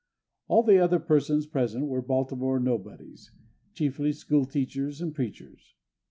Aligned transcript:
All 0.47 0.63
the 0.63 0.79
other 0.79 0.97
persons 0.97 1.45
present 1.45 1.85
were 1.85 2.01
Baltimore 2.01 2.59
nobodies—chiefly 2.59 4.13
schoolteachers 4.13 4.99
and 4.99 5.13
preachers. 5.13 5.75